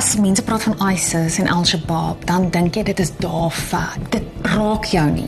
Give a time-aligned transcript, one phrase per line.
[0.00, 3.98] As mense praat van ISIS en Al-Shabaab, dan dink jy dit is daar ver.
[4.08, 5.26] Dit raak jou nie.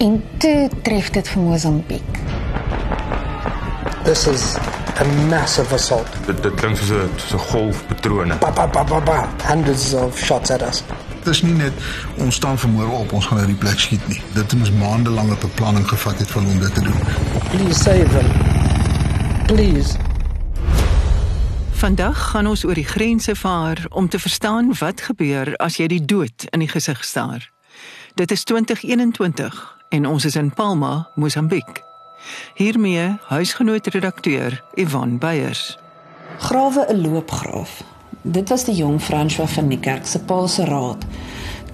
[0.00, 2.20] En toe tref dit vir Mosambiek.
[4.06, 4.44] This is
[4.96, 6.08] a massive assault.
[6.24, 8.38] Dit dit klink soos 'n so 'n golfpatrone.
[8.38, 9.28] Ba, ba, ba, ba, ba.
[9.44, 10.82] Hundreds of shots at us.
[11.24, 11.72] Dit is nie net
[12.16, 14.22] ons staan vermoere op ons gaan uit die plek skiet nie.
[14.32, 16.98] Dit het ons maandelange beplanning gevat het om dit te doen.
[17.50, 18.28] Please save them.
[19.46, 20.03] Please.
[21.84, 26.04] Vandag gaan ons oor die grense vaar om te verstaan wat gebeur as jy die
[26.04, 27.44] dood in die gesig staar.
[28.16, 29.58] Dit is 2021
[29.92, 31.82] en ons is in Palma, Mosambiek.
[32.56, 35.76] Hiermee huisgenoot redakteur Ivan Beyers.
[36.38, 37.82] Grawe 'n loopgraaf.
[38.22, 41.04] Dit was die jong François van die kerk se Paulse raad.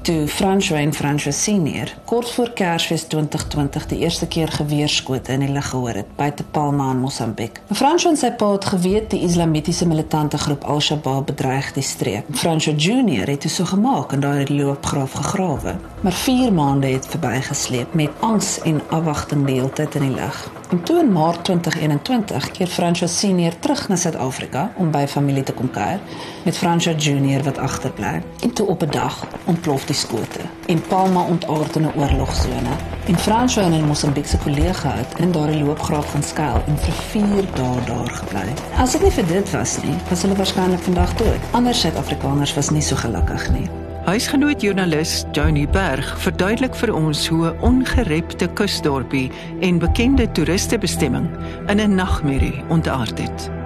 [0.03, 5.49] Toe François en François senior kort voor Kersfees 2020 die eerste keer geweerskote in die
[5.53, 7.61] lug gehoor het by Te Palma in Mosambiek.
[7.69, 12.31] François en sy pa het geweet die islamitiese militante groep Al-Shabaab bedreig die streek.
[12.33, 15.77] François Junior het dit so gemaak en daai loopgraaf gegrawe.
[16.01, 20.41] Maar 4 maande het verbygesleep met angs en afwagting die hele tyd in die lug.
[20.71, 25.53] En toe in Maart 2021 keer François Senior terug na Suid-Afrika om by familie te
[25.53, 26.01] kom kuier
[26.45, 28.23] met François Junior wat agterbly.
[28.43, 32.75] En toe op 'n dag ontplof die skote en Palma ontaard in 'n oorlogsone.
[33.11, 37.45] En François en 'n Mosambiekse kollega het in daardie loopgraaf gaan skuil en vir 4
[37.55, 38.53] dae daar gebly.
[38.77, 41.41] As dit nie vir dit was nie, was hulle waarskynlik vandag dood.
[41.51, 43.69] Ander Suid-Afrikaners was nie so gelukkig nie.
[44.05, 51.29] Huisgenoot joernalis Johnny Berg verduidelik vir ons hoe 'n ongerepte kusdorpie en bekende toeristebestemming
[51.67, 53.60] in 'n nagmerrie ontaard het.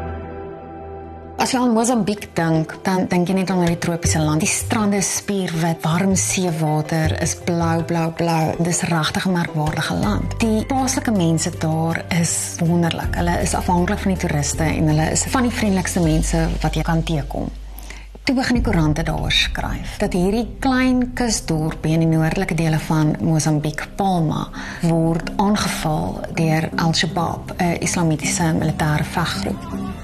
[1.34, 4.44] As jy aan Mosambiek dink, dan dink jy net aan die tropiese land.
[4.44, 8.54] Die strande is spierwit, warm seewater is blou, blou, blou.
[8.62, 10.38] Dis regtig 'n merkwaardige land.
[10.38, 13.14] Die plaaslike mense daar is wonderlik.
[13.16, 16.82] Hulle is afhanklik van die toeriste en hulle is van die vriendelikste mense wat jy
[16.82, 17.50] kan teekom.
[18.24, 23.16] Toe begin die koerante daaroor skryf dat hierdie klein kusdorp in die noordelike dele van
[23.20, 24.48] Mosambiek, Palma,
[24.80, 30.03] word aangeval deur Al-Shabaab, 'n islamitiese militêre veggroep.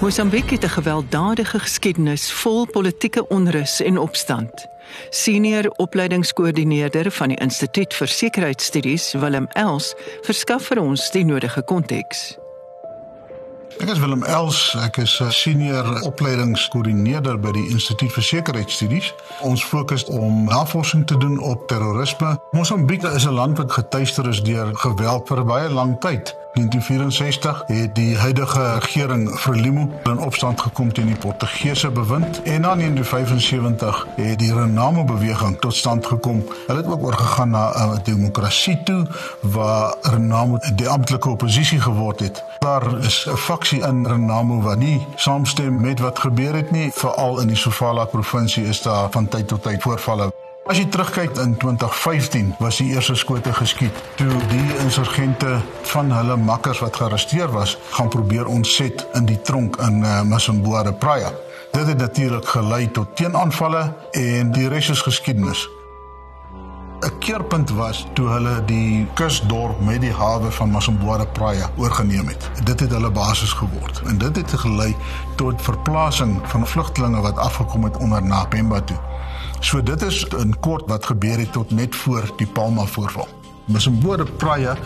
[0.00, 4.66] Mosambiek het 'n gewelddadige geskiedenis vol politieke onrus en opstand.
[5.10, 12.39] Senior opleidingskoördineerder van die Instituut vir Sekuriteitsstudies, Willem Els, verskaf vir ons die nodige konteks.
[13.78, 19.14] Ek is Willem Els, ek is 'n senior opleidingskoördineerder by die Instituut vir Sekuriteitsstudies.
[19.40, 22.40] Ons fokus om navorsing te doen op terrorisme.
[22.50, 26.36] Mosambiek is 'n land wat getuister is deur geweld vir baie lang tyd.
[26.52, 32.74] 1964 het die huidige regering Frelimo in opstand gekom teen die Portugese bewind en na
[32.74, 36.44] 1975 het die Renamo beweging tot stand gekom.
[36.66, 39.06] Hulle het ook oorgegaan na 'n demokrasie toe
[39.40, 42.49] waar Renamo die amptelike oppositie geword het.
[42.60, 47.40] Daar is 'n faksie in Renamo wat nie saamstem met wat gebeur het nie, veral
[47.40, 50.32] in die Sofala provinsie is daar van tyd tot tyd voorvalle
[50.70, 55.56] As jy terugkyk in 2015 was die eerste skote geskiet toe die insurgente
[55.90, 60.92] van hulle makkers wat gearresteer was gaan probeer ontset in die tronk in uh, Masamboa
[60.92, 61.32] Praia.
[61.72, 63.82] Dit het natuurlik gelei tot teenaanvalle
[64.12, 65.66] en die res is geskiedenis.
[67.00, 72.50] 'n Keerpunt was toe hulle die kusdorp met die hawe van Masamboa Praia oorgeneem het.
[72.64, 74.96] Dit het hulle basis geword en dit het gelei
[75.36, 78.98] tot verplasing van vlugtelinge wat afgekom het onder na Pemba toe.
[79.60, 83.28] So dit is in kort wat gebeur het tot net voor die Palma voorval.
[83.64, 84.76] Masamboa Praia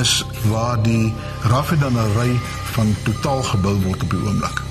[0.00, 1.12] is waar die
[1.42, 2.38] raffinaderry
[2.72, 4.62] van totaal gebou word op die oomblik.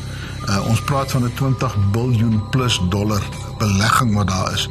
[0.47, 3.21] Uh, ons praat van 'n 20 miljard plus dollar
[3.57, 4.69] belegging wat daar is.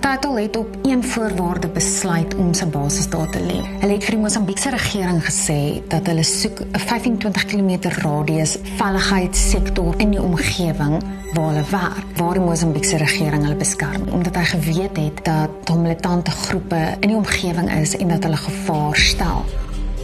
[0.00, 3.58] Total het op een voorwaarde besluit om sy basis daar te lê.
[3.82, 5.58] Hulle het vir die Mosambiekse regering gesê
[5.92, 11.02] dat hulle soek 'n 25 km radius veiligheidssektor in die omgewing
[11.32, 16.30] waar hulle werk, waar die Mosambiekse regering hulle beskerm, omdat hy geweet het dat militante
[16.30, 19.44] groepe in die omgewing is en dat hulle gevaar stel.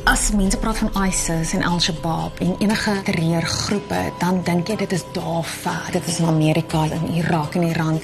[0.04, 5.04] As mense praat van ISIS en Al-Shabaab en enige terreurgroepe, dan dink jy dit is
[5.12, 5.88] daar ver.
[5.92, 8.00] Dit is in Amerika en Irak en Iran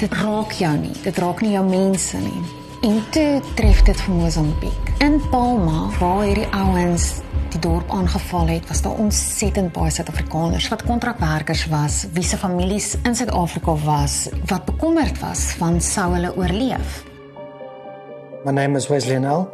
[0.00, 0.94] dit raak jou nie.
[1.04, 2.40] Dit raak nie jou mense nie.
[2.86, 4.92] En toe tref dit vir Mosambiek.
[5.04, 7.18] In Palma, waar hierdie ouens
[7.52, 12.94] die dorp aangeval het, was daar ontsettend baie Suid-Afrikaners wat kontrakwerkers was, wie se families
[13.04, 17.02] in Suid-Afrika was, wat bekommerd was van sou hulle oorleef.
[18.44, 19.48] My name is Wesley Nell.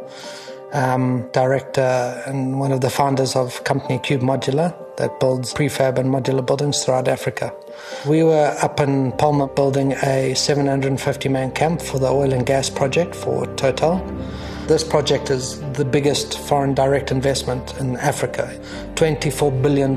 [0.71, 6.09] Um director and one of the founders of company Cube Modular that builds prefab and
[6.09, 7.53] modular buildings throughout Africa.
[8.07, 12.69] We were up in Palma building a 750 man camp for the oil and gas
[12.69, 13.97] project for Total.
[14.67, 18.59] This project is the biggest foreign direct investment in Africa.
[18.95, 19.95] $24 billion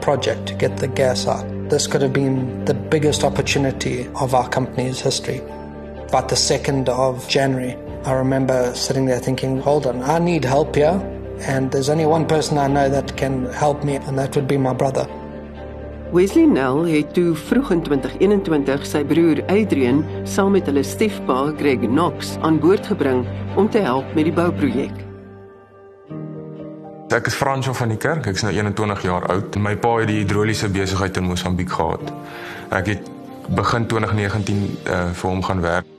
[0.00, 1.44] project to get the gas out.
[1.72, 5.38] this could have been the biggest opportunity of our company's history.
[6.08, 7.74] About the 2nd of January,
[8.04, 11.00] I remember sitting there thinking, hold on, I need help here.
[11.46, 14.58] And there's only one person I know that can help me, and that would be
[14.58, 15.06] my brother.
[16.12, 21.86] Wesley Nell het toe vroeg in 2021 sy broer Adrian saam met hulle stiefpa Greg
[21.86, 23.24] Knox aan boord gebring
[23.56, 24.92] om te help met die bouprojek.
[27.12, 28.28] Ek is Fransjo van die kerk.
[28.28, 29.56] Ek's nou 21 jaar oud.
[29.56, 32.12] My pa het die hidroliese besigheid in Mosambiek gehad.
[32.72, 33.08] Ek het
[33.52, 35.91] begin 2019 uh, vir hom gaan werk.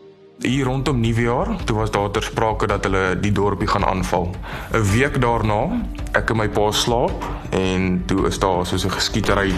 [0.44, 4.30] Hier rondom Nuwejaar, toe was daar ter sprake dat hulle die dorpie gaan aanval.
[4.72, 5.80] 'n Week daarna,
[6.12, 9.54] ek en my pa slaap en toe is daar soos 'n geskietery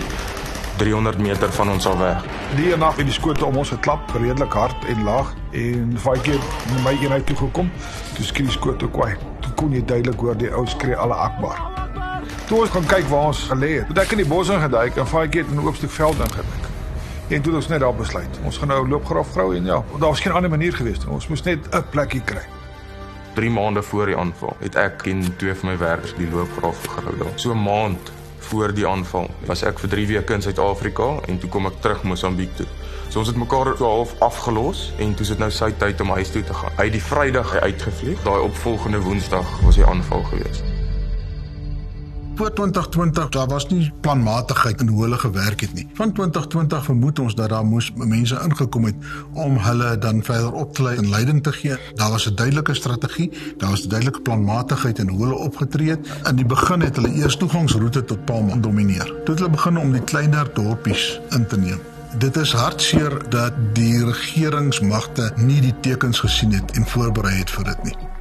[0.77, 2.23] 300 meter van ons al weg.
[2.55, 6.39] Die nag het die skote om ons geklap, redelik hard en laag en baie keer
[6.73, 7.71] na my eenheid toe gekom.
[8.15, 9.15] Toe skree die skote kwaai.
[9.39, 11.57] Toe kon jy duidelik hoor die ou skree alle akbar.
[12.47, 13.87] Toe ons gaan kyk waar ons gelê het.
[13.87, 16.74] Toe ek in die bos ingeduik en baie keer in 'n oop stuk veld ingeduik.
[17.27, 18.39] En toe het ons net daar besluit.
[18.45, 21.09] Ons gaan nou loopgraaf grou en ja, daar was geen ander manier gewees nie.
[21.09, 22.45] Ons moes net 'n plekkie kry.
[23.33, 27.17] 3 maande voor die aanval het ek en twee van my werkers die loopgraaf gegrou
[27.17, 27.33] daar.
[27.35, 31.49] So 'n maand voor die aanval was ek vir 3 weke in Suid-Afrika en toe
[31.49, 32.67] kom ek terug Mosambiek toe.
[33.09, 36.29] So ons het mekaar so half afgelos en toe sit nou sy tyd om huis
[36.29, 36.71] toe te gaan.
[36.77, 38.23] Hy het die Vrydag uitgevlieg.
[38.23, 40.74] Daai opvolgende Woensdag was die aanval geweest
[42.35, 45.87] voor 2020 daar was nie planmatigheid in hoe hulle gewerk het nie.
[45.93, 48.95] Van 2020 vermoed ons dat daar moes mense ingekom het
[49.33, 51.77] om hulle dan verder op te lei en leiding te gee.
[51.93, 56.07] Daar was 'n duidelike strategie, daar was 'n duidelike planmatigheid in hoe hulle opgetree het.
[56.29, 59.05] In die begin het hulle eers toegangsroete tot Palma domineer.
[59.05, 61.79] Toe het hulle begin om die kleiner dorpies in te neem.
[62.17, 67.63] Dit is hartseer dat die regeringsmagte nie die tekens gesien het en voorberei het vir
[67.63, 68.14] dit nie.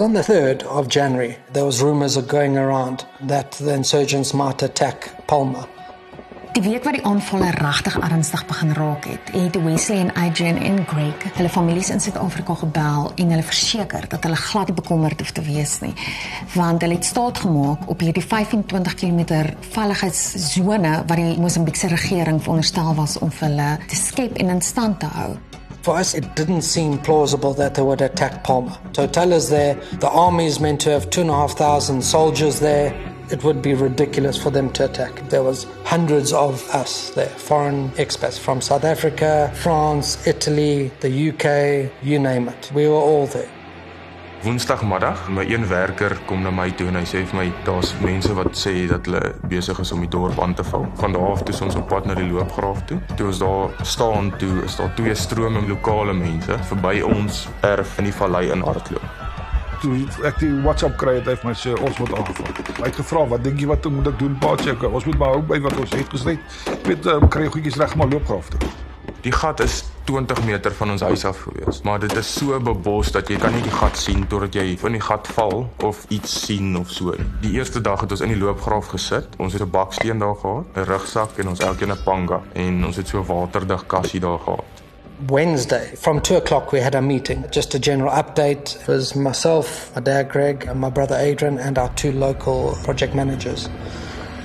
[0.00, 5.26] On the 3rd of January, there was rumors going around that the insurgents might attack
[5.26, 5.68] Palma.
[6.52, 10.80] Die week wat die aanvalle regtig ernstig begin raak het, het Wesley en Adrian en
[10.88, 15.36] Greg hulle families in Suid-Afrika gebel en hulle verseker dat hulle glad nie bekommerd hoef
[15.36, 15.92] te wees nie,
[16.56, 22.94] want hulle het staat gemaak op hierdie 25 km veiligheidssone wat die Mosambiekse regering veronderstel
[22.96, 25.34] was om vir hulle te skep en in stand te hou.
[25.82, 28.78] For us, it didn't seem plausible that they would attack Palma.
[28.92, 32.02] So tell us there, the army is meant to have two and a half thousand
[32.02, 32.94] soldiers there.
[33.30, 35.28] It would be ridiculous for them to attack.
[35.30, 41.92] There was hundreds of us there, foreign expats from South Africa, France, Italy, the UK,
[42.02, 42.70] you name it.
[42.74, 43.48] We were all there.
[44.40, 48.32] Woensdagmiddag, my een werker kom na my toe en hy sê vir my daar's mense
[48.32, 50.86] wat sê dat hulle besig is om die dorp aan te val.
[50.96, 52.96] Van daar af toe ons op pad na die loopgraaf toe.
[53.18, 58.08] Toe ons daar staan, toe is daar twee strome lokale mense verby ons erf in
[58.08, 59.04] die vallei in hardloop.
[59.84, 60.00] Toe
[60.32, 62.50] ek die WhatsApp kry het hy vir my sê ons word aangeval.
[62.80, 64.40] Hy het gevra wat dink jy wat moet ek doen?
[64.40, 66.38] Pa sê ons moet maar hou by wat ons het gesê.
[66.88, 68.72] Weet um, kry goedjies reg maar loopgraaf toe.
[69.20, 73.12] Die gat is 20 meter van ons huis af gewees, maar dit is so bebos
[73.14, 76.32] dat jy kan nie die gat sien totdat jy in die gat val of iets
[76.46, 77.14] sien of so.
[77.44, 79.38] Die eerste dag het ons in die loopgraaf gesit.
[79.38, 82.96] Ons het 'n baksteen daar gehad, 'n rugsak en ons elkeen 'n panga en ons
[82.96, 84.64] het so 'n waterdig kassie daar gehad.
[85.28, 87.44] Wednesday from two o'clock we had a meeting.
[87.50, 88.80] Just a general update.
[88.80, 93.14] It was myself, my dad Greg, and my brother Adrian, and our two local project
[93.14, 93.68] managers.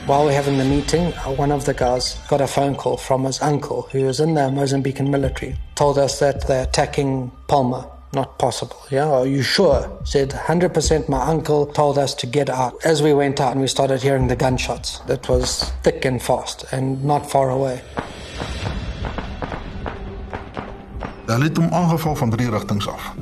[0.05, 3.23] While we're having the meeting, uh, one of the guys got a phone call from
[3.23, 7.89] his uncle, who was in the Mozambican military, told us that they're attacking Palma.
[8.13, 8.77] Not possible.
[8.91, 9.89] Yeah, are you sure?
[10.03, 12.85] Said 100% my uncle told us to get out.
[12.85, 16.65] As we went out and we started hearing the gunshots, that was thick and fast
[16.71, 17.81] and not far away.
[21.25, 23.13] Hulle het hom aangeval van drie rigtings af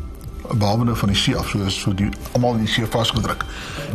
[0.58, 3.46] behalwe nou van die see af soos so die almal in die see vasgedruk.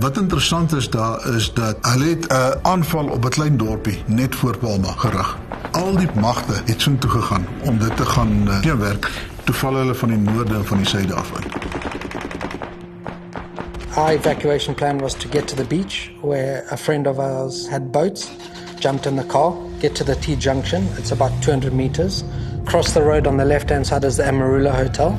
[0.01, 4.03] Wat interessant is daar is dat hulle het 'n uh, aanval op 'n klein dorpie
[4.07, 5.37] net voor Palma gerig.
[5.73, 9.11] Al die magte het so toe gegaan om dit te gaan uh, teenwerk.
[9.45, 11.69] Toe val hulle van die noorde en van die suide af in.
[13.99, 17.91] Our evacuation plan was to get to the beach where a friend of ours had
[17.91, 18.31] boats,
[18.79, 22.23] jumped in the car, get to the T junction, it's about 200 meters.
[22.63, 25.19] Across the road on the left hand side is the Amarula Hotel.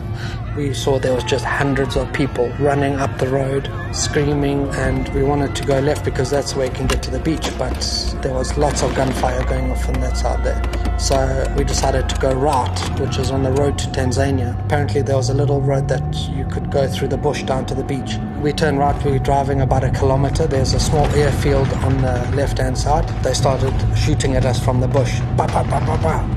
[0.55, 5.23] We saw there was just hundreds of people running up the road, screaming, and we
[5.23, 7.49] wanted to go left because that's where you can get to the beach.
[7.57, 7.79] But
[8.21, 10.99] there was lots of gunfire going off on that side there.
[10.99, 14.59] So we decided to go right, which is on the road to Tanzania.
[14.65, 17.75] Apparently, there was a little road that you could go through the bush down to
[17.75, 18.17] the beach.
[18.41, 20.47] We turned right, we were driving about a kilometer.
[20.47, 23.07] There's a small airfield on the left hand side.
[23.23, 25.19] They started shooting at us from the bush.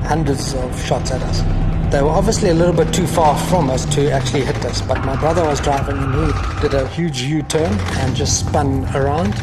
[0.03, 1.72] Hundreds of shots at us.
[1.93, 5.05] They were obviously a little bit too far from us to actually hit us, but
[5.05, 9.35] my brother was driving and he did a huge U turn and just spun around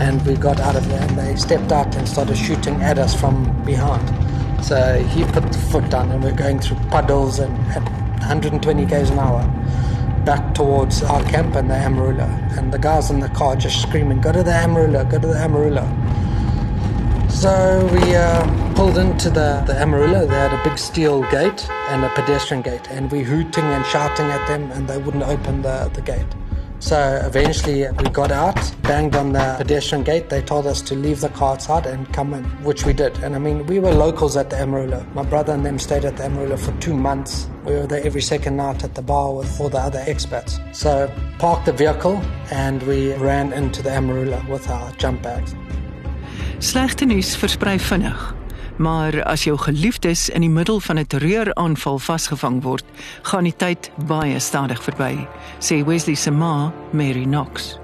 [0.00, 3.14] and we got out of there and they stepped out and started shooting at us
[3.14, 4.08] from behind.
[4.64, 7.82] So he put the foot down and we're going through puddles and at
[8.20, 9.42] 120 k's an hour
[10.24, 12.56] back towards our camp and the Amarula.
[12.56, 15.34] And the guys in the car just screaming, go to the Amarula, go to the
[15.34, 15.84] Amarula.
[17.38, 20.28] So we uh, pulled into the, the Amarula.
[20.28, 22.90] They had a big steel gate and a pedestrian gate.
[22.90, 26.26] And we hooting and shouting at them and they wouldn't open the, the gate.
[26.80, 30.30] So eventually we got out, banged on the pedestrian gate.
[30.30, 33.16] They told us to leave the car outside and come in, which we did.
[33.18, 35.06] And I mean, we were locals at the Amarula.
[35.14, 37.48] My brother and them stayed at the Amarula for two months.
[37.64, 40.58] We were there every second night at the bar with all the other expats.
[40.74, 42.16] So parked the vehicle
[42.50, 45.54] and we ran into the Amarula with our jump bags.
[46.58, 48.34] Slegte nuus versprei vinnig.
[48.76, 52.84] Maar as jou geliefdes in die middel van 'n terreuraanval vasgevang word,
[53.22, 55.26] gaan die tyd baie stadig verby,
[55.58, 57.78] sê Wesley se ma, Mary Knox.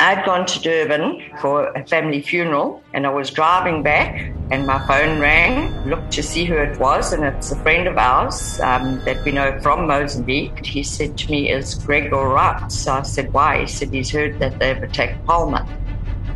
[0.00, 4.78] I'd gone to Durban for a family funeral and I was driving back and my
[4.88, 9.00] phone rang, looked to see who it was and it's a friend of ours um,
[9.04, 10.66] that we know from Mozambique.
[10.66, 12.72] He said to me, is Greg all right?
[12.72, 13.60] So I said, why?
[13.60, 15.64] He said, he's heard that they've attacked Palmer.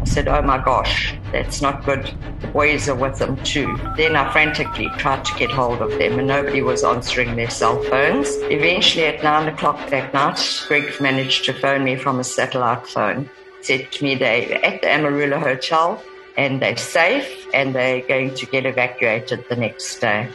[0.04, 2.10] Said, Oh my gosh, that's not good.
[2.40, 3.76] The boys are with them too.
[3.96, 7.82] Then I frantically tried to get hold of them and nobody was answering their cell
[7.84, 8.28] phones.
[8.50, 13.28] Eventually, at nine o'clock that night, Greg managed to phone me from a satellite phone.
[13.62, 16.02] Said to me they're at the Amarula Hotel
[16.36, 20.28] and they're safe and they're going to get evacuated the next day.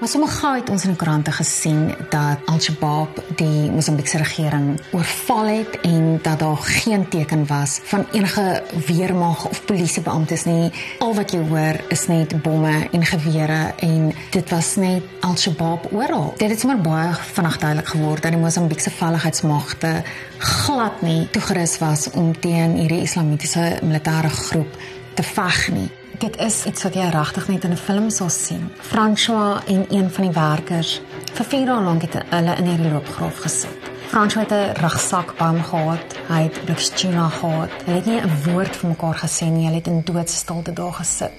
[0.00, 5.46] Maar sommer gou het ons in die koerante gesien dat Al-Shabaab die Mosambiekse regering oorval
[5.46, 10.72] het en dat daar geen teken was van enige weermag of polisiebeamptes nie.
[10.98, 16.32] Al wat jy hoor is net bomme en gewere en dit was net Al-Shabaab oral.
[16.36, 19.94] Dit het sommer baie vinnig duidelik geword dat die Mosambiekse veiligheidsmagte
[20.38, 24.76] glad nie toegerus was om teen hierdie islamitiese militêre groep
[25.14, 25.90] te veg nie
[26.20, 28.68] dit is iets wat jy regtig net in 'n film sal sien.
[28.80, 33.38] François en een van die werkers vir 4 dae lank het hulle in hierdie loopgraaf
[33.38, 33.90] gesit.
[34.08, 36.18] François het 'n rugsak by hom gehad.
[36.28, 37.70] Hy het Luxtuna gehad.
[37.84, 39.64] Hulle het nie 'n woord vir mekaar gesê nie.
[39.64, 41.32] Hulle het in doodstilte daar gesit.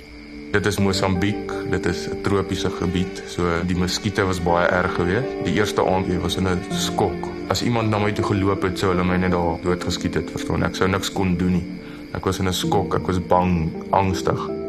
[0.52, 5.28] Dit is Mosambiek, dit is 'n tropiese gebied, so die muskiete was baie erg geweest.
[5.44, 7.28] Die eerste aand weer was in 'n skok.
[7.48, 10.64] As iemand na my toe geloop het, sou hulle my net daar doodgeskiet het, verstaan.
[10.64, 11.66] Ek sou niks kon doen nie.
[12.14, 14.61] Ek was in 'n skok, ek was bang, angstig.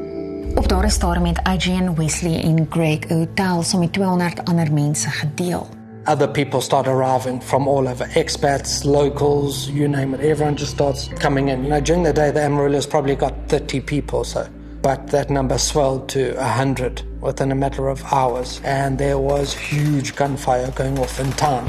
[0.54, 5.10] Op daardie stadium het Adrian Wesley en Greg 'n hotel saam met 200 ander mense
[5.10, 5.66] gedeel.
[6.04, 10.20] Other people start arriving from all over expats, locals, you name it.
[10.20, 11.58] Everyone just starts coming in.
[11.58, 14.44] You know, during the day, the Amarula's probably got 30 people, so
[14.80, 18.60] but that number swelled to 100 within a matter of hours.
[18.64, 21.64] And there was huge gunfire going off in town,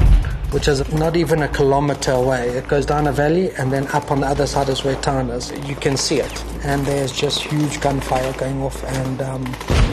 [0.54, 2.48] which is not even a kilometer away.
[2.50, 5.28] It goes down a valley, and then up on the other side is where town
[5.30, 5.50] is.
[5.68, 6.44] You can see it.
[6.62, 9.42] And there's just huge gunfire going off and um,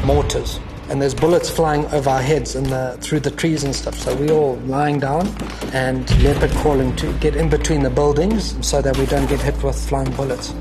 [0.05, 0.59] mortars.
[0.89, 2.67] And there's bullets flying over our heads and
[3.01, 3.97] through the trees and stuff.
[3.97, 5.27] So we're all lying down
[5.73, 9.63] and leopard crawling to get in between the buildings so that we don't get hit
[9.63, 10.53] with flying bullets.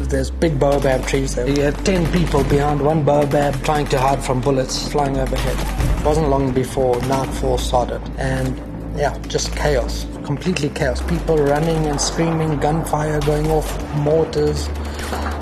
[0.00, 1.48] There's big baobab trees there.
[1.48, 6.00] You had 10 people behind one baobab trying to hide from bullets flying overhead.
[6.00, 8.02] It wasn't long before nightfall started.
[8.18, 10.06] And yeah, just chaos.
[10.24, 11.02] Completely chaos.
[11.02, 14.68] People running and screaming, gunfire going off, mortars.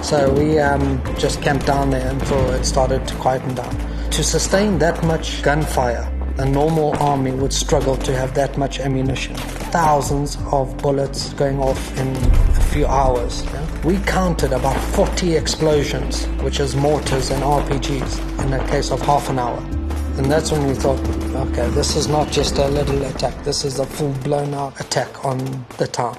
[0.02, 3.76] So we um, just camped down there until it started to quieten down.
[4.10, 9.36] To sustain that much gunfire, a normal army would struggle to have that much ammunition.
[9.36, 13.44] Thousands of bullets going off in a few hours.
[13.44, 13.82] Yeah?
[13.84, 19.28] We counted about 40 explosions, which is mortars and RPGs, in a case of half
[19.28, 19.81] an hour.
[20.18, 21.00] And that's when we thought,
[21.34, 25.24] okay, this is not just a little attack, this is a full blown out attack
[25.24, 25.38] on
[25.78, 26.16] the town.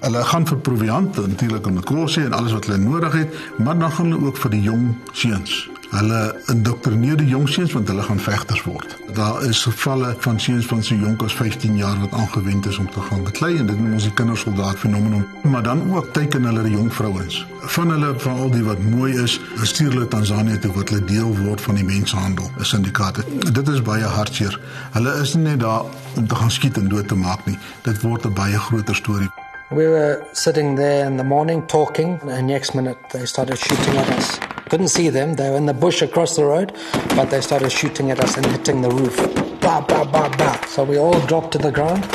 [0.00, 3.78] Hulle gaan vir proviant natuurlik om te kos en alles wat hulle nodig het, maar
[3.78, 8.02] dan gaan hulle ook vir die jong seuns Hulle indoktrineer die jong seuns want hulle
[8.06, 8.92] gaan vegters word.
[9.16, 12.90] Daar is gevalle van seuns van so jonk as 15 jaar wat aangewend is om
[12.90, 15.26] te gaan beklei en dit noem ons die kindersoldaat fenomeen.
[15.42, 17.46] Maar dan ook teiken hulle die jong vrouens.
[17.74, 21.34] Van hulle van al die wat mooi is, stuur hulle Tansanië toe wat hulle deel
[21.40, 23.24] word van die mensenhandel, 'n syndikaat.
[23.52, 24.60] Dit is baie hartseer.
[24.92, 25.82] Hulle is nie net daar
[26.16, 27.58] om te gaan skiet en dood te maak nie.
[27.82, 29.30] Dit word 'n baie groter storie.
[29.70, 34.18] We were sitting there in the morning talking and next minute they started shooting at
[34.18, 34.49] us.
[34.70, 35.34] Couldn't see them.
[35.34, 36.72] They were in the bush across the road,
[37.16, 39.16] but they started shooting at us and hitting the roof.
[39.60, 40.64] Bah, bah, bah, bah.
[40.66, 42.08] So we all dropped to the ground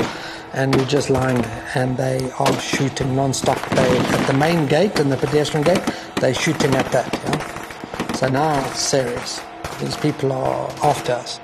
[0.53, 1.71] and we're just lying there.
[1.75, 3.59] And they are shooting non-stop.
[3.71, 5.83] They at the main gate and the pedestrian gate.
[6.21, 7.13] They're shooting at that.
[7.13, 8.13] Yeah?
[8.13, 9.41] So now it's serious.
[9.81, 11.41] These people are after us.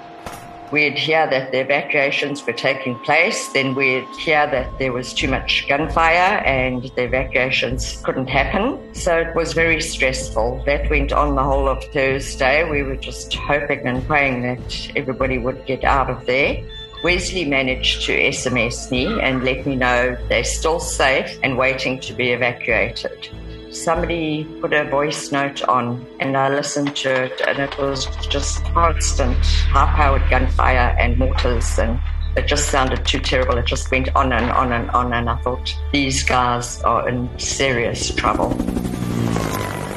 [0.72, 5.28] We'd hear that the evacuations were taking place, then we'd hear that there was too
[5.28, 8.80] much gunfire and the evacuations couldn't happen.
[8.96, 10.64] So it was very stressful.
[10.66, 12.64] That went on the whole of Thursday.
[12.70, 16.64] We were just hoping and praying that everybody would get out of there.
[17.04, 22.14] Wesley managed to SMS me and let me know they're still safe and waiting to
[22.14, 23.28] be evacuated.
[23.72, 28.66] Somebody put a voice note on and I listened to it and it was just
[28.66, 31.98] constant high powered gunfire and mortars and
[32.36, 33.58] it just sounded too terrible.
[33.58, 37.30] It just went on and on and on and I thought these guys are in
[37.40, 38.58] serious trouble.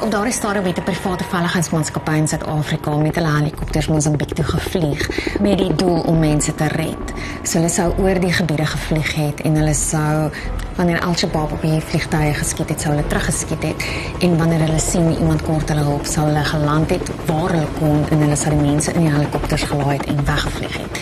[0.05, 5.09] Op daardie stadium het 'n private veiligheidsmaatskappy in Suid-Afrika met hulle helikopters Mosambiek toe gevlieg
[5.41, 7.13] met die doel om mense te red.
[7.41, 10.29] So hulle sou oor die gebiede gevlieg het en hulle sou
[10.75, 13.85] wanneer Al-Shabaab op die vliegtuie geskiet het, sou hulle teruggeskiet het
[14.19, 18.05] en wanneer hulle sien iemand kort hulle hulp sou hulle geland het waar hulle kon
[18.09, 20.99] en hulle sou die mense in die helikopters gelaai het en weggevlieg het.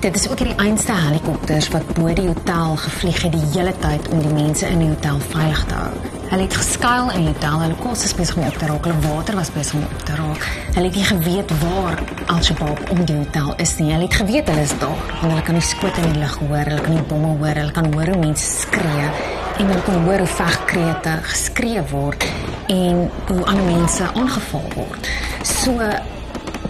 [0.00, 4.08] Dit is ook die einste helikopters wat bo die hotel gevlieg het die hele tyd
[4.08, 6.19] om die mense in die hotel veilig te hou.
[6.30, 9.00] Hulle het geskuil in die hotel, hulle kos is besig om op te raak, hulle
[9.02, 10.44] water was besig om op te raak.
[10.76, 11.98] Hulle het nie geweet waar
[12.30, 13.88] Al-Shabaab om die hotel is nie.
[13.90, 16.70] Hulle het geweet hulle is daar, want hulle kan die skote in die lug hoor,
[16.70, 20.22] hulle kan die bomme hoor, hulle kan hoor hoe mense skree en hulle kan hoor
[20.22, 22.28] hoe vegkrete geskree word
[22.76, 25.10] en hoe ander mense aangeval word.
[25.42, 25.74] So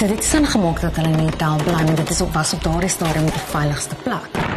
[0.01, 2.57] dit het sin gemaak dat hulle in die hotel bly en dit is op was
[2.57, 4.50] op daardie stadium die veiligste plek.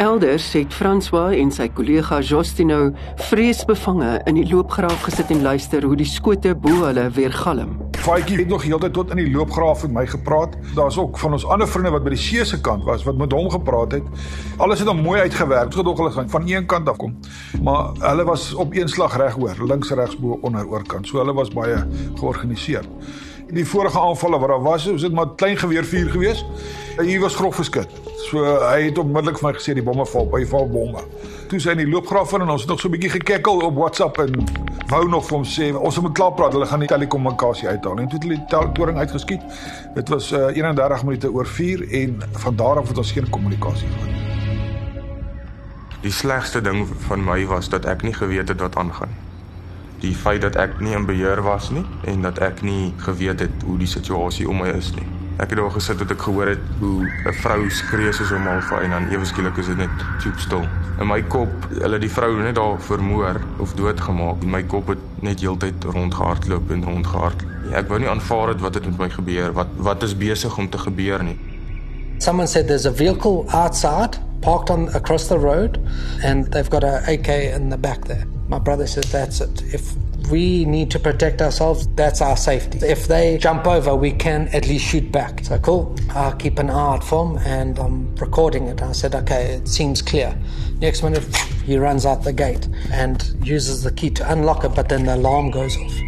[0.00, 2.86] Elders het François en sy kollega Justino
[3.26, 7.74] vreesbevange in die loopgraaf gesit en luister hoe die skote bo hulle weer galm.
[8.00, 10.56] Faitjie het nog heeltyd tot in die loopgraaf met my gepraat.
[10.72, 13.36] Daar's ook van ons ander vriende wat by die see se kant was wat met
[13.36, 14.24] hom gepraat het.
[14.56, 15.76] Alles het hom mooi uitgewerk.
[15.76, 17.18] Gedog hulle gaan van een kant af kom.
[17.60, 21.12] Maar hulle was op een slag reg hoor, links regs bo onder oorkant.
[21.12, 22.88] So hulle was baie georganiseer
[23.52, 26.44] die vorige aanvalle wat daar was, was dit maar klein geweervuur geweest.
[26.98, 27.88] Hy was grof geskit.
[28.28, 31.02] So hy het onmiddellik vir my gesê die bomme val, by val bomme.
[31.50, 33.74] Toe sy in die loopgraaf in en ons het nog so 'n bietjie gekekkel op
[33.74, 34.44] WhatsApp en
[34.90, 37.98] wou nog vir hom sê ons moet klaar praat, hulle gaan die telekommunikasie uithaal.
[37.98, 39.42] En toe het hulle die toring uitgeskiet.
[39.94, 43.88] Dit was uh, 31 minute oor 4 en van daar af het ons geen kommunikasie
[43.88, 44.18] gehad.
[46.02, 49.29] Die slegste ding van my was dat ek nie geweet het wat aangaan
[50.00, 53.64] die feit dat ek nie in beheer was nie en dat ek nie geweet het
[53.66, 55.06] hoe die situasie om my is nie.
[55.40, 58.80] Ek het daar gesit tot ek gehoor het hoe 'n vrou skree soos 'n malva
[58.80, 59.90] en dan ewe skielik is dit net
[60.36, 60.64] stil.
[61.00, 61.48] In my kop,
[61.80, 64.42] hulle die vrou net daar vermoor of doodgemaak.
[64.42, 67.44] In my kop het net heeltyd rondgehardloop en rondgehard.
[67.72, 70.68] Ek wou nie aanvaar het wat het met my gebeur, wat wat is besig om
[70.68, 71.38] te gebeur nie.
[72.18, 75.78] Someone said there's a vehicle outside parked on across the road
[76.22, 78.39] and they've got a AK in the back there.
[78.50, 79.62] My brother says that's it.
[79.72, 79.94] If
[80.28, 82.80] we need to protect ourselves, that's our safety.
[82.84, 85.44] If they jump over, we can at least shoot back.
[85.44, 85.94] So cool.
[86.10, 88.82] I'll keep an eye out for him and I'm recording it.
[88.82, 90.36] I said, okay, it seems clear.
[90.80, 91.24] Next minute,
[91.64, 95.14] he runs out the gate and uses the key to unlock it, but then the
[95.14, 96.00] alarm goes off.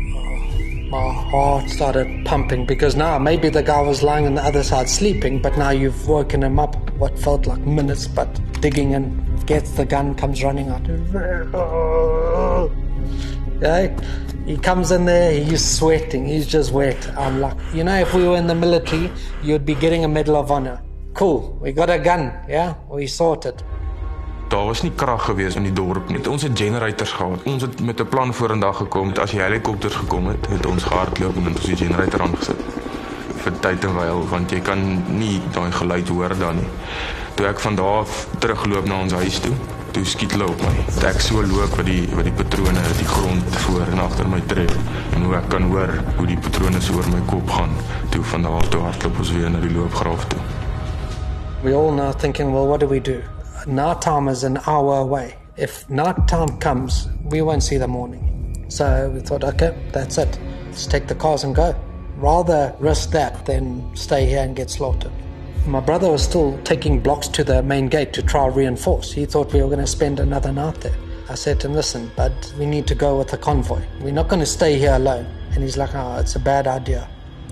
[0.91, 4.89] My heart started pumping because now maybe the guy was lying on the other side
[4.89, 9.05] sleeping, but now you've woken him up what felt like minutes, but digging in,
[9.45, 10.89] gets the gun, comes running out.
[13.57, 13.95] Okay?
[14.47, 17.03] He comes in there, he's sweating, he's just wet.
[17.19, 19.11] I'm like, you know, if we were in the military,
[19.43, 20.81] you'd be getting a Medal of Honor.
[21.15, 22.75] Cool, we got a gun, yeah?
[22.89, 23.65] We sorted.
[24.49, 26.21] Daar was nie krag gewees in die dorp nie.
[26.29, 27.43] Ons het generators gehad.
[27.49, 29.13] Ons het met 'n plan vorendag gekom.
[29.17, 32.92] As die helikopters gekom het, het ons gehardloop en ons die generator aangesit
[33.45, 34.81] vir tyd en wyl want jy kan
[35.19, 36.71] nie daai geluid hoor dan nie.
[37.37, 39.55] Toe ek van daar af terugloop na ons huis toe,
[39.97, 40.73] toe skiet hulle op my.
[41.09, 44.75] Ek so loop wat die wat die patrone die grond voor en agter my tref
[45.17, 47.77] en hoe ek kan hoor hoe die patrone so oor my kop gaan.
[48.15, 50.41] Toe van daar toe hardloop ons weer na die loopgraaf toe.
[51.63, 53.23] We all now thinking, well, what do we do?
[53.67, 55.37] Night time is an hour away.
[55.57, 58.67] If night time comes, we won't see the morning.
[58.69, 60.39] So we thought, okay, that's it.
[60.67, 61.77] Let's take the cars and go.
[62.23, 65.11] Rather risk that than stay here and get slaughtered.
[65.67, 69.11] My brother was still taking blocks to the main gate to try reinforce.
[69.11, 70.95] He thought we were going to spend another night there.
[71.29, 73.83] I said to him, listen, bud, we need to go with the convoy.
[74.01, 75.27] We're not going to stay here alone.
[75.55, 77.09] And he's like, oh, it's a bad idea.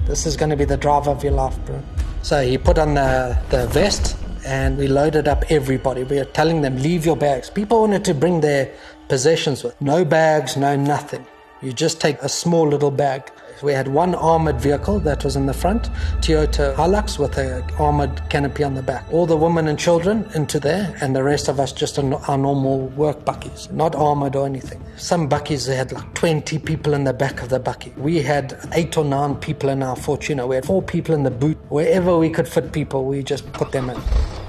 [0.06, 1.82] This is going to be the drive of your life, bro.
[2.22, 6.04] So he put on the, the vest and we loaded up everybody.
[6.04, 7.50] We were telling them, leave your bags.
[7.50, 8.72] People wanted to bring their
[9.08, 9.80] possessions with.
[9.80, 11.26] No bags, no nothing.
[11.60, 13.32] You just take a small little bag.
[13.62, 15.90] We had one armored vehicle that was in the front,
[16.22, 19.04] Toyota Hilux with a armored canopy on the back.
[19.12, 22.86] All the women and children into there, and the rest of us just our normal
[22.88, 24.82] work buckies, not armored or anything.
[24.96, 27.92] Some buckies had like 20 people in the back of the bucky.
[27.98, 30.46] We had eight or nine people in our Fortuna.
[30.46, 31.58] We had four people in the boot.
[31.68, 34.00] Wherever we could fit people, we just put them in.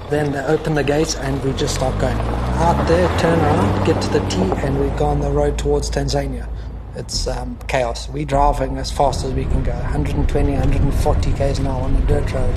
[0.08, 4.00] Then they open the gates and we just start going out there, turn around, get
[4.02, 6.48] to the T, and we go on the road towards Tanzania.
[6.94, 8.06] It's um, chaos.
[8.10, 12.06] We're driving as fast as we can go 120, 140 k's an hour on a
[12.06, 12.56] dirt road.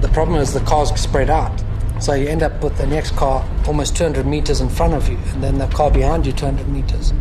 [0.00, 1.62] The problem is the cars spread out.
[2.00, 5.16] So you end up with the next car almost 200 meters in front of you,
[5.32, 7.12] and then the car behind you 200 meters.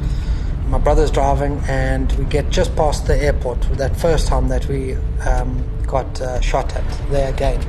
[0.67, 3.61] My brother's driving, and we get just past the airport.
[3.77, 4.95] That first time that we
[5.27, 7.63] um, got uh, shot at there again.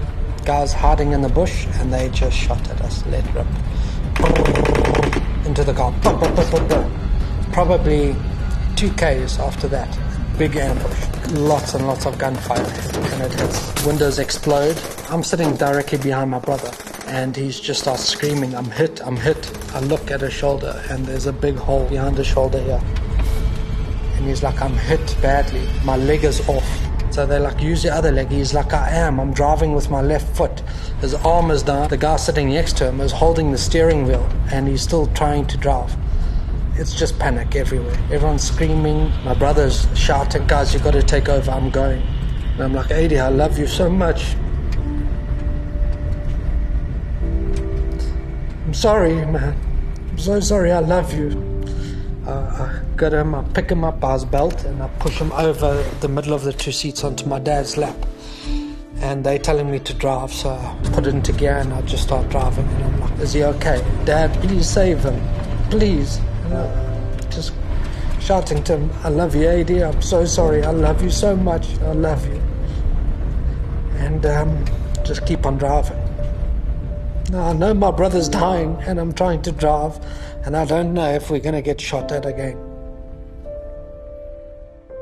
[0.46, 3.46] Guys hiding in the bush, and they just shot at us, let rip.
[5.46, 5.92] Into the car.
[7.53, 8.14] Probably
[8.79, 9.88] two Ks after that.
[10.38, 11.33] Big ambush.
[11.33, 12.61] Lots and lots of gunfire.
[12.61, 13.85] And it hits.
[13.85, 14.81] Windows explode.
[15.09, 16.71] I'm sitting directly behind my brother.
[17.09, 19.51] And he's just starts screaming, I'm hit, I'm hit.
[19.75, 22.81] I look at his shoulder and there's a big hole behind his shoulder here.
[24.14, 25.69] And he's like, I'm hit badly.
[25.85, 26.69] My leg is off.
[27.12, 28.29] So they're like, use your other leg.
[28.29, 29.19] He's like, I am.
[29.19, 30.61] I'm driving with my left foot.
[31.01, 31.88] His arm is down.
[31.88, 35.49] The guy sitting next to him is holding the steering wheel and he's still trying
[35.49, 35.97] to drive
[36.79, 37.97] it's just panic everywhere.
[38.12, 39.11] Everyone's screaming.
[39.25, 41.51] My brother's shouting, guys, you got to take over.
[41.51, 42.01] I'm going.
[42.53, 44.37] And I'm like, Adi, I love you so much.
[48.64, 49.57] I'm sorry, man.
[50.11, 50.71] I'm so sorry.
[50.71, 51.45] I love you.
[52.27, 55.33] Uh, I got him, I pick him up by his belt and I push him
[55.33, 57.97] over the middle of the two seats onto my dad's lap.
[59.01, 62.03] And they're telling me to drive, so I put it into gear and I just
[62.03, 62.67] start driving.
[62.67, 63.85] And I'm like, is he okay?
[64.05, 65.21] Dad, please save him.
[65.71, 66.21] Please.
[67.31, 67.53] Just
[68.21, 69.71] shouting to him, I love you, AD.
[69.71, 70.65] I'm so sorry.
[70.65, 71.79] I love you so much.
[71.81, 72.41] I love you.
[73.97, 74.65] And um,
[75.05, 75.99] just keep on driving.
[77.31, 79.99] Now, I know my brother's dying and I'm trying to drive,
[80.47, 82.57] and I don't know if we're going to get shot at again.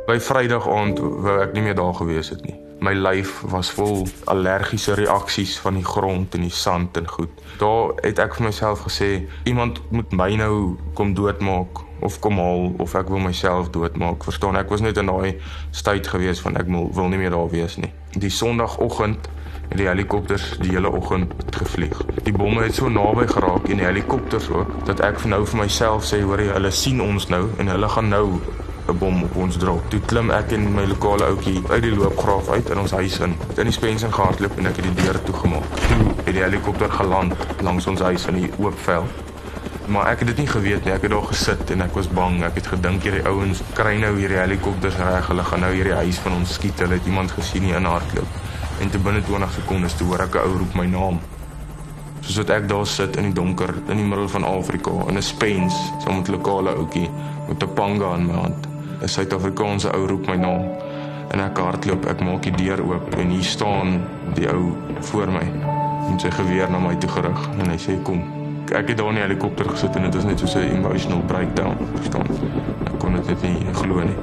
[0.06, 2.65] By Vrydag aand wou ek nie meer daar gewees het nie.
[2.80, 7.32] My lyf was vol allergiese reaksies van die grond en die sand en goed.
[7.58, 9.10] Daar het ek vir myself gesê,
[9.48, 14.26] iemand moet my nou kom doodmaak of kom haal of ek wil myself doodmaak.
[14.28, 15.38] Verstaan, ek was net in daai
[15.72, 17.92] tyd gewees van ek wil, wil nie meer daar wees nie.
[18.12, 19.30] Die Sondagoggend
[19.68, 21.96] het die helikopters die hele oggend gevlieg.
[22.22, 25.62] Die bomme het so naby geraak en die helikopters ook dat ek vir nou vir
[25.64, 28.26] myself sê hoor jy hulle sien ons nou en hulle gaan nou
[28.88, 29.90] 'n bom op ons drop.
[29.90, 33.36] Toe klim ek en my lokale ouetjie uit die loopgraaf uit in ons huis in.
[33.56, 35.64] In die Spencer gehardloop en ek het die deur toegemaak.
[35.88, 39.10] Toe het die helikopter geland langs ons huis in die oop veld.
[39.86, 40.92] Maar ek het dit nie geweet nie.
[40.92, 42.42] Ek het daar gesit en ek was bang.
[42.44, 45.26] Ek het gedink hierdie ouens kry nou hierdie helikopters reg.
[45.30, 46.78] Hulle gaan nou hierdie huis van ons skiet.
[46.82, 48.38] Hulle het iemand gesien hier in hardloop.
[48.82, 51.20] En te binne 20 sekondes toe hoor ek 'n ou roep my naam.
[52.20, 55.22] Soos wat ek daar sit in die donker in die middel van Afrika in 'n
[55.22, 55.74] spens
[56.06, 57.10] met 'n lokale ouetjie
[57.48, 58.75] met 'n panga in my hand.
[59.06, 60.62] 'n Suid-Afrikaanse ou roep my naam.
[61.30, 64.00] En ek hardloop, ek maak die deur oop en hier staan
[64.34, 64.72] die ou
[65.10, 65.44] voor my
[66.08, 68.24] met sy geweer na my toe gerig en hy sê kom.
[68.74, 71.78] Ek het daar in die helikopter gesit en dit was net so 'n emotional breakdown,
[71.94, 72.26] verstaan?
[72.86, 74.18] Ek kon dit nie glo nie.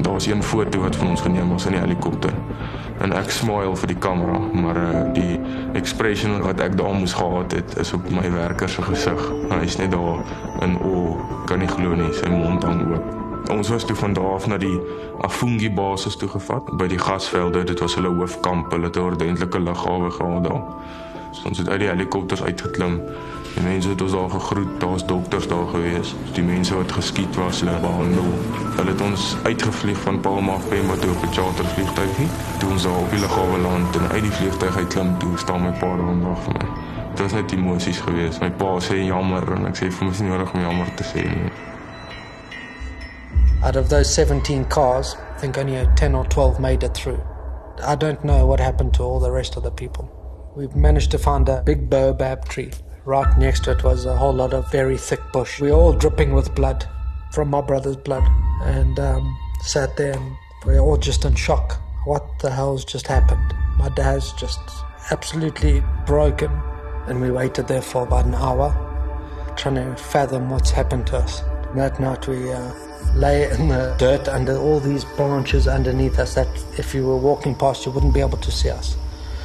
[0.00, 2.32] Daar was 'n foto wat van ons geneem was in die helikopter
[3.00, 5.40] en ek smile vir die kamera, maar uh, die
[5.74, 9.32] expression wat ek daar moes gehad het is op my werker se gesig.
[9.50, 10.22] Hy's net daar
[10.60, 13.21] in o, oh, kan nie glo nie, sy mond hang oop.
[13.50, 14.80] Ons was toe van daar af na die
[15.20, 17.64] Afungi basis toe gevat by die gasvelde.
[17.64, 18.70] Dit was hulle hoofkamp.
[18.70, 20.62] Hulle het 'n ordentlike lughawe gehad daar.
[21.30, 23.00] So ons het uit die helikopters uitgeklim
[23.54, 26.14] Die mense het ons daar gegroet, daar's dokters daar gewees.
[26.32, 28.28] Die mense wat geskiet was, hulle behandel.
[28.76, 32.16] Hulle het ons uitgevlieg van Palma af Pemba toe op 'n chartervliegtuig.
[32.58, 35.70] Toe ons daar op die lughawe land en uit die vliegtuig uitklim, toe staan my
[35.70, 36.66] pa daar en wag vir my.
[37.10, 38.40] Dit was net emosies geweest.
[38.40, 41.04] My pa sê jammer en ek sê vir my is nie nodig om jammer te
[41.04, 41.71] sê nie.
[43.62, 47.22] Out of those 17 cars, I think only 10 or 12 made it through.
[47.82, 50.10] I don't know what happened to all the rest of the people.
[50.56, 52.72] We've managed to find a big baobab tree
[53.04, 55.60] Right next to it was a whole lot of very thick bush.
[55.60, 56.88] We were all dripping with blood
[57.32, 58.22] from my brother's blood
[58.62, 61.80] and um, sat there and we were all just in shock.
[62.04, 63.54] What the hell's just happened?
[63.76, 64.60] My dad's just
[65.10, 66.52] absolutely broken.
[67.08, 68.70] And we waited there for about an hour
[69.56, 71.40] trying to fathom what's happened to us.
[71.74, 72.72] That night we uh,
[73.14, 77.54] lay in the dirt under all these branches underneath us that if you were walking
[77.54, 78.96] past you wouldn't be able to see us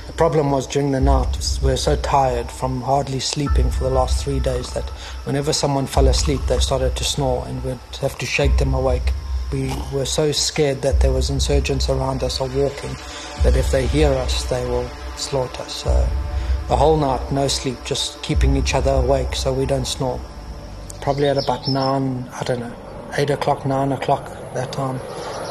[0.07, 3.89] The problem was during the night, we were so tired from hardly sleeping for the
[3.89, 4.89] last three days that
[5.25, 9.11] whenever someone fell asleep, they started to snore and we'd have to shake them awake.
[9.51, 12.95] We were so scared that there was insurgents around us or walking
[13.43, 15.83] that if they hear us, they will slaughter us.
[15.83, 16.09] So
[16.69, 20.19] the whole night, no sleep, just keeping each other awake so we don't snore.
[21.01, 22.73] Probably at about nine, I don't know,
[23.17, 24.99] eight o'clock, nine o'clock that time,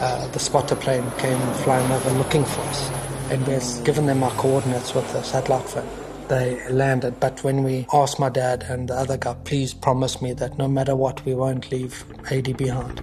[0.00, 2.90] uh, the spotter plane came flying over looking for us.
[3.30, 5.88] And we've given them our coordinates with the satellite phone.
[6.28, 10.32] They landed, but when we asked my dad and the other guy, please promise me
[10.34, 13.00] that no matter what, we won't leave AD behind.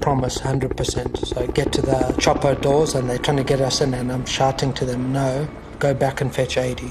[0.00, 1.26] Promise 100%.
[1.26, 4.10] So I get to the chopper doors and they're trying to get us in, and
[4.10, 5.46] I'm shouting to them, no,
[5.78, 6.80] go back and fetch AD.
[6.82, 6.90] Yeah.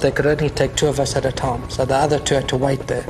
[0.00, 2.48] They could only take two of us at a time, so the other two had
[2.48, 3.06] to wait there.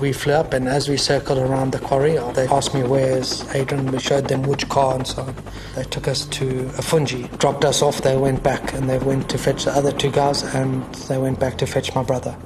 [0.00, 3.90] We flew up, and as we circled around the quarry, they asked me where's Adrian.
[3.90, 5.34] We showed them which car and so on.
[5.74, 8.02] They took us to a Fungi, dropped us off.
[8.02, 11.40] They went back, and they went to fetch the other two guys, and they went
[11.40, 12.36] back to fetch my brother.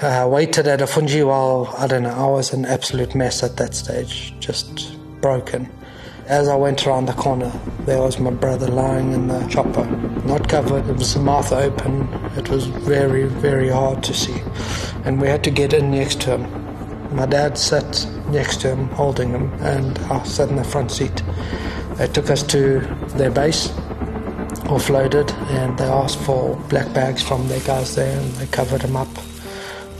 [0.00, 2.10] I waited at a Fungi while I don't know.
[2.10, 5.68] I was an absolute mess at that stage, just broken.
[6.26, 9.84] As I went around the corner, there was my brother lying in the chopper,
[10.24, 10.88] not covered.
[10.88, 12.08] It was the mouth open.
[12.36, 14.40] It was very, very hard to see.
[15.04, 17.14] And we had to get in next to him.
[17.16, 21.22] My dad sat next to him, holding him, and I sat in the front seat.
[21.96, 22.80] They took us to
[23.16, 23.68] their base,
[24.68, 28.96] offloaded, and they asked for black bags from their guys there, and they covered him
[28.96, 29.08] up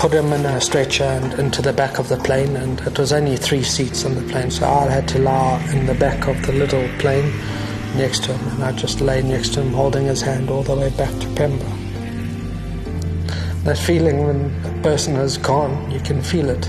[0.02, 3.12] put him in a stretcher and into the back of the plane, and it was
[3.12, 6.44] only three seats on the plane, so I had to lie in the back of
[6.44, 7.32] the little plane
[7.96, 10.74] next to him, and I just lay next to him, holding his hand all the
[10.74, 11.81] way back to Pemba.
[13.64, 16.68] That feeling when a person is gone, you can feel it.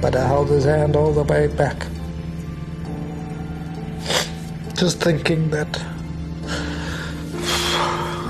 [0.00, 1.86] But I held his hand all the way back.
[4.74, 5.80] Just thinking that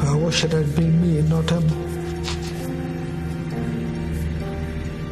[0.05, 1.87] I wish it had been me, not him.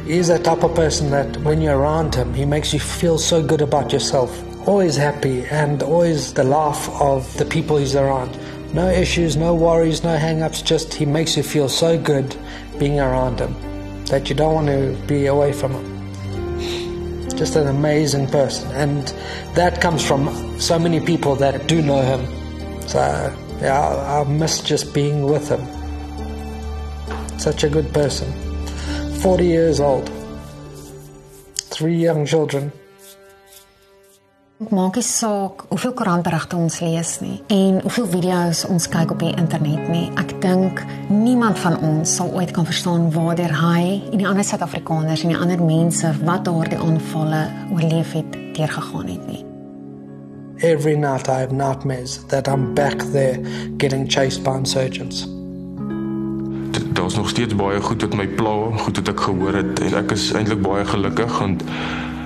[0.05, 3.41] He's the type of person that when you're around him, he makes you feel so
[3.41, 4.31] good about yourself.
[4.67, 8.37] Always happy and always the laugh of the people he's around.
[8.73, 12.35] No issues, no worries, no hang ups, just he makes you feel so good
[12.77, 13.55] being around him
[14.05, 15.95] that you don't want to be away from him.
[17.37, 18.69] Just an amazing person.
[18.71, 19.07] And
[19.55, 22.25] that comes from so many people that do know him.
[22.87, 22.99] So,
[23.61, 25.65] yeah, I, I miss just being with him.
[27.39, 28.31] Such a good person.
[29.21, 30.09] 40 years old.
[31.55, 32.71] Three young children.
[34.55, 39.33] Maak nie saak hoeveel koerantberigte ons lees nie en hoeveel video's ons kyk op die
[39.35, 40.05] internet nie.
[40.15, 43.81] Ek dink niemand van ons sal ooit kan verstaan waartoe hy
[44.13, 47.41] en die ander Suid-Afrikaners en die ander mense wat daardie aanvalle
[47.75, 49.41] oorleef het, deurgegaan het nie.
[50.63, 53.43] Every night I have nightmares that I'm back there
[53.75, 55.27] getting chased by insurgents.
[56.95, 58.55] Daar's nog steeds baie goed wat my pla,
[58.87, 61.67] goed wat ek gehoor het en ek is eintlik baie gelukkig want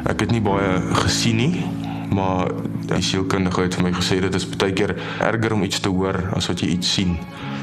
[0.05, 1.78] ek het nie baie gesien nie
[2.09, 2.49] maar
[2.89, 6.17] die sielkundige het vir my gesê dit is baie keer erger om iets te hoor
[6.37, 7.17] as wat jy iets sien.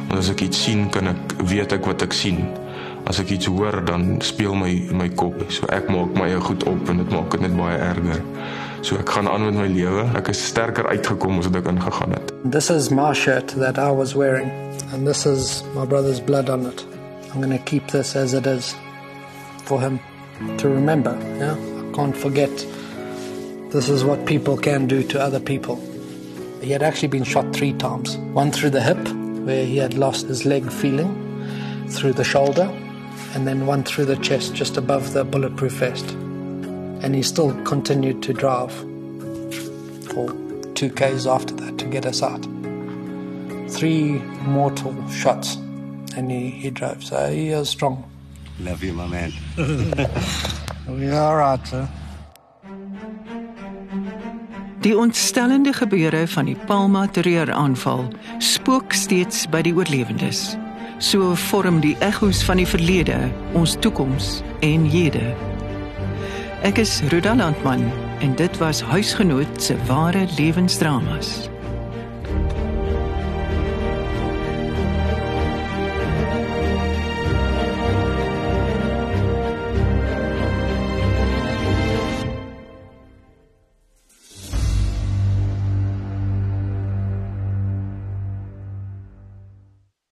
[0.06, 2.44] Want as ek iets sien, kan ek weet ek wat ek sien.
[3.06, 5.38] As ek iets hoor, dan speel my my kop.
[5.50, 8.22] So ek maak my goed op en dit maak dit net baie erger.
[8.86, 10.06] So ek gaan aan met my lewe.
[10.18, 12.34] Ek is sterker uitgekom as wat ek ingegaan het.
[12.44, 14.50] This is my shirt that I was wearing
[14.92, 16.86] and this is my brother's blood on it.
[17.34, 18.74] I'm going to keep this as it is
[19.64, 19.98] for him
[20.58, 21.52] to remember, yeah?
[21.52, 22.50] I can't forget
[23.70, 25.76] This is what people can do to other people.
[26.62, 29.08] He had actually been shot three times one through the hip,
[29.44, 32.72] where he had lost his leg feeling, through the shoulder,
[33.34, 36.08] and then one through the chest, just above the bulletproof vest.
[37.02, 38.72] And he still continued to drive
[40.12, 40.32] for
[40.74, 42.46] two Ks after that to get us out.
[43.68, 45.56] Three mortal shots,
[46.16, 47.02] and he, he drove.
[47.02, 48.08] So he was strong.
[48.60, 49.32] Love you, my man.
[50.88, 51.88] we are all right, sir.
[54.80, 58.08] Die ontstellende gebeure van die Palma terreuraanval
[58.38, 60.56] spook steeds by die oorlewendes.
[60.98, 63.16] So vorm die ekko's van die verlede
[63.56, 65.32] ons toekoms en hede.
[66.64, 67.88] Ek is Rudolf Landman
[68.20, 71.48] en dit was huisgenoot se ware lewensdramas.